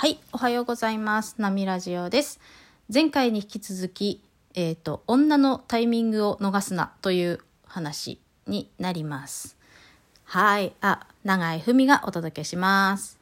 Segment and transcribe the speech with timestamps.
[0.00, 1.34] はい、おはようございます。
[1.36, 2.40] ナミラジオです。
[2.90, 4.24] 前回に引き続き、
[4.54, 9.58] えっ、と、女のタイミングを逃すなという話になります。
[10.24, 13.18] はい、あ、長井文がお届けします。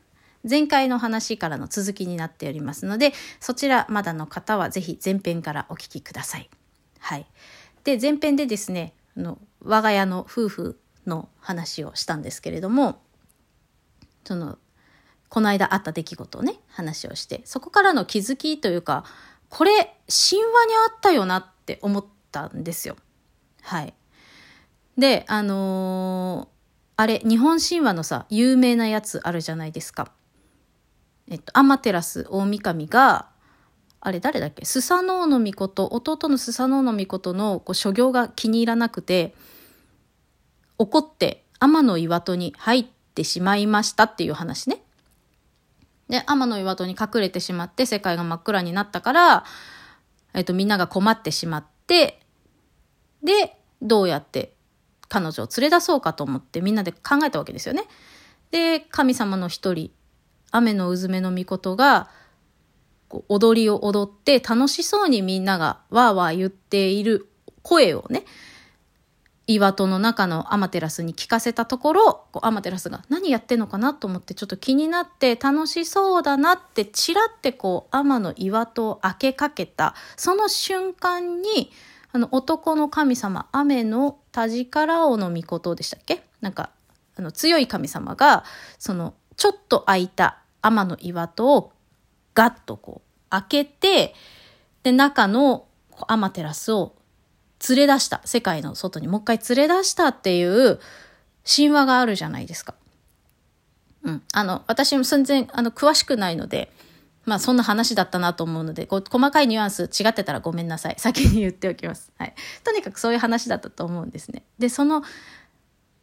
[0.49, 6.49] 前回の話からの続きになっておりますので、そちらまだの方はぜひ前編からお聞きください。
[7.01, 7.27] はい。
[7.83, 13.01] で、前編でですね、あの我が家の夫婦の話をしたんですけれども、
[14.23, 14.59] その
[15.29, 19.05] この間あった出来事をね話をしてそこからの気づきというか
[19.49, 19.71] これ
[20.09, 22.97] 神話にあったよなって思ったんですよ。
[23.63, 23.95] はい。
[24.97, 26.59] であのー
[27.01, 30.11] あれ日本神話のさ有名なやつあるじゃないですか。
[31.29, 33.29] えっとアマテラス大神が
[34.01, 34.65] あれ誰だっけ？
[34.65, 39.35] スサノオノミコト弟のスサノオノミコトのこう所業が気に入らなくて
[40.77, 44.83] 怒って天の岩戸に入ってしまいましたっていう話ね。
[46.09, 49.45] で、天の岩戸に隠れてしまって世界が真っ暗になったから、
[50.35, 52.21] えっと、みんなが困ってしまって、
[53.23, 54.55] で、どうやって
[55.09, 57.85] 彼女を連れ出そうかと思ってみんなで考えたわけですよね。
[58.51, 59.91] で、神様の一人、
[60.51, 62.09] 雨のうずめの御事が、
[63.29, 67.29] 踊りを踊って楽しそうにみんながわーわー言っている
[67.63, 68.25] 声をね、
[69.49, 81.73] 岩戸の中のアマテラスに聞かせたところ、こうアマテラスが何やってんのかなと思ってちょっと気になって楽しそうだなってちらってこう天の岩戸を開けかけた、その瞬間に、
[82.13, 86.23] あの男の神様、雨の田力王の御事でしたっけ？
[86.43, 86.71] なんか、
[87.17, 88.45] あの強い神様が、
[88.79, 91.73] そのちょっと開いた天の岩戸を
[92.35, 94.15] ガッとこう開けて、
[94.83, 95.65] で、中の
[96.07, 96.95] アマテラスを
[97.69, 100.79] 連れ出した世界の外にもう一回連れ出したっていう
[101.45, 102.75] 神話があるじゃないですか。
[104.05, 106.73] うん、あの私も全然あの詳しくないので
[107.25, 112.13] まあそんな話だったなと思うのでこう細かいニュアンス違ってたらごめんなさい 先に言っておきます。
[112.17, 114.45] はい、とにかくそういう話だったと思うんですね。
[114.59, 115.03] でその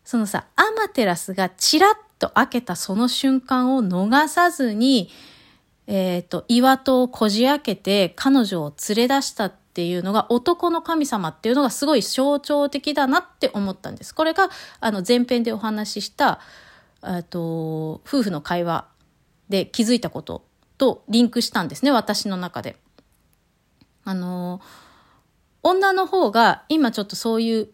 [0.04, 5.10] そのさアマテラスがチラッと開けたその瞬間を逃さずに
[5.88, 14.16] えっ、と岩戸をこじ開けて彼女を連れ出したっていうのが男の神様っていうのがすごい象徴的だなって思ったんです。
[14.16, 14.50] これが
[14.80, 16.40] あの前編でお話しした
[17.30, 18.88] と夫婦の会話
[19.50, 20.46] で気づいたこと
[20.78, 22.78] とリンクしたんですね私の中で。
[24.06, 24.62] あの
[25.62, 27.70] 女の方が今ちょっとそういう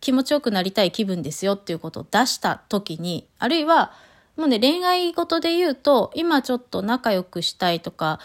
[0.00, 3.92] 気持ちよくなりたい気分ですよっていうことを出した時にあるいは
[4.36, 8.20] もうね恋愛事で言うと今ちょっと仲良くしたいとか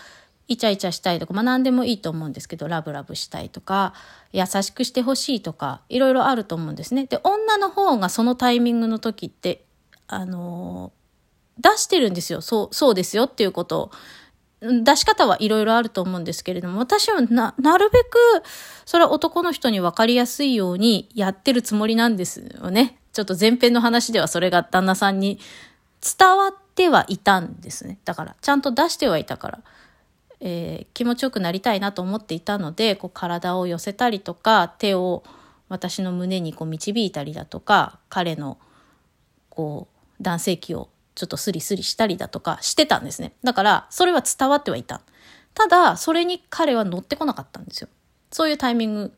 [0.50, 3.94] イチャイチャしたいとか、まあ何でもいいと思うんですけど、ラブラブしたいとか、
[4.34, 7.06] 優しくしてほしいとか、いろいろあると思うんですね。
[7.06, 9.64] で、女の方がそのタイミングの時って、
[10.08, 10.92] あの
[11.60, 12.42] 出してるんですよ。
[12.42, 13.92] そう、そうですよっていうことを。
[14.62, 18.18] 出し方はいろいろあると思うんですけれども、私はな、なるべく、
[18.86, 23.00] それは男の人に分かりやすいようにやってるつもりなんですよね。
[23.14, 25.40] ちょっと前編の話ではそれが旦那さんに
[26.02, 28.00] 伝わってはいたんですね。
[28.04, 29.60] だから、ちゃんと出してはいたから。
[30.40, 35.24] えー気持ちよくなりたいなと思っていたのでこう体を寄せたりとか手を
[35.70, 38.58] 私の胸にこう導いたりだとか彼の
[39.50, 39.88] こ
[40.20, 43.34] う男性器をちょっとスリスリしたりだとかしてたんですね。
[43.44, 45.02] だからそれは伝わってはいた。
[45.54, 47.90] ただそれに彼は乗ってこなかったんですよ。
[48.32, 49.14] そういうタイミング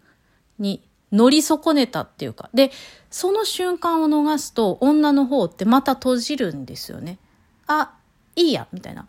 [0.60, 2.50] に乗り損ねたっていうか。
[2.54, 2.72] で
[3.10, 7.20] その瞬間を逃すと女の方ってまた閉じるんですよね。
[7.68, 7.94] あ
[8.36, 9.08] いいやみたいな。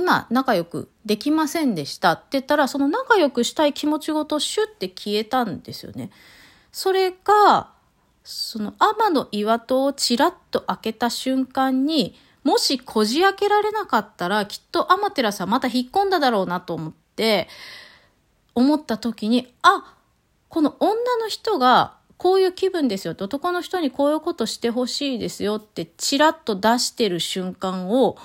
[0.00, 6.10] 今仲良くできませんでしたって言ったらその仲良くしたい気持ちごとシュッて消えたんですよね。
[6.72, 7.68] それが
[8.24, 17.48] その天の岩戸をちらっと開けた瞬間にもしこじ開けられなかったらきっとアマテラスはまた引っ込んだだろうなと思って
[18.54, 19.96] 思った時にあ
[20.48, 28.16] この女の人がこういう気分ですよって男の人にこういうことしてほしいですよってちらっと出してる瞬間を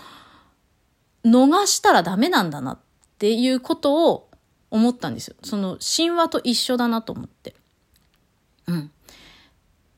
[1.25, 2.79] 逃したらダメなんだなっ
[3.17, 4.29] ていうことを
[4.69, 5.35] 思ったんですよ。
[5.43, 7.55] その神話と一緒だなと思って。
[8.67, 8.91] うん。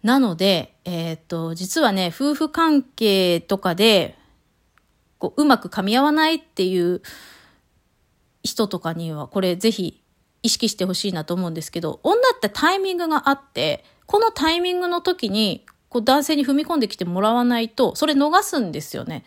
[0.03, 4.18] なので、えっ、と、実はね、夫婦関係とかで、
[5.18, 7.01] こう、うまく噛み合わないっていう
[8.44, 10.01] 人とかには、これぜひ
[10.44, 19.25] 意識してほしいなと思うんですけど、女ってタイミングがあって、このタイミングの時に、こう男性に踏み込んできてもらわないと、それ逃すんですよね。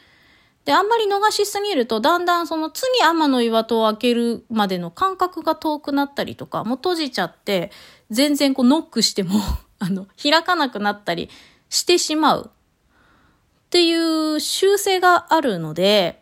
[0.64, 7.70] で、あんまり逃しすぎると、だんだんその次天の岩戸を開けるまでの間隔が遠くなったりとか、もう閉じちゃって、
[8.10, 9.40] 全然こうノックしても、
[9.78, 11.30] あの、開かなくなったり
[11.70, 16.20] してしまうっていう習性があるので、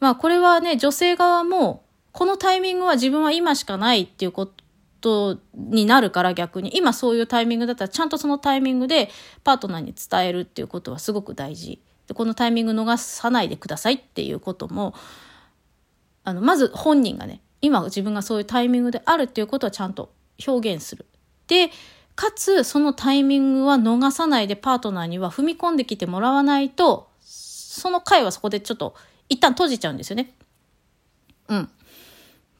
[0.00, 1.82] まあこれはね、女性側も、
[2.12, 4.50] このタイミングは自分は今しかないっていうこ
[5.00, 9.10] とになるから逆に、今そういうタイミングだったらちゃんとそのタイミングで
[9.42, 11.80] パートナーに伝えるっていうことはすごく大事。
[12.06, 14.94] で、このタイミング逃さないでくださいっていうことも、
[16.24, 20.12] あの、まず本人がね、今自分がそういうタイミングであるっていうことはちゃんと
[20.46, 21.06] 表現する。
[21.46, 21.70] で、
[22.14, 28.94] かつ、そのタイミングは逃さないでパートナーには踏み込んできてもらわないと、その回はそこでちょっと
[29.28, 30.34] 一旦閉じちゃうんですよね。
[31.48, 31.62] うん。
[31.62, 31.68] っ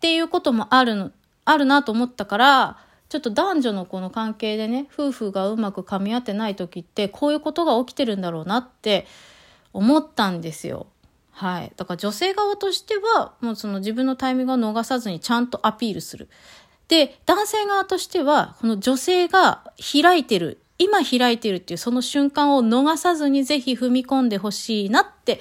[0.01, 1.13] ていうこともあるの、
[1.45, 9.07] あるなと思ったから、ちょっと男女のこの関係でね、夫婦がうまく噛み合ってない時って、こういうことが起きてるんだろうなって
[9.75, 10.87] 思ったんですよ。
[11.33, 11.73] はい。
[11.77, 16.29] だから女性側としては、もうその自分のタイミングを逃さずにちゃんとアピールする。
[16.89, 25.41] で、男性側としては、この女性が開いてる、今開いてるっていうその瞬間を逃さずにぜひ踏み込んでほしいなって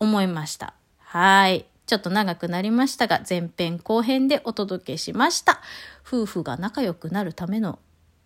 [0.00, 0.74] 思いました。
[0.98, 1.66] はい。
[1.86, 5.60] ちょっと長くなりましたが、前編後編でお届けしました。
[6.06, 7.78] 夫婦が仲良くなるための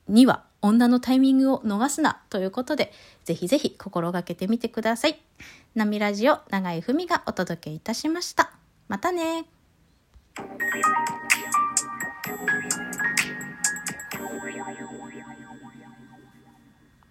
[0.07, 2.93] には、女のタイミングを逃すなということで、
[3.25, 5.21] ぜひぜひ心がけてみてください。
[5.75, 8.53] ナミラジオ長井文がお届けいたしました。
[8.89, 9.45] またね